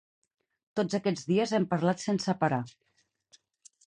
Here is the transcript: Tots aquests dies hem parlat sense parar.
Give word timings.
Tots 0.79 0.95
aquests 0.99 1.27
dies 1.31 1.53
hem 1.57 1.67
parlat 1.73 2.01
sense 2.05 2.35
parar. 2.39 2.61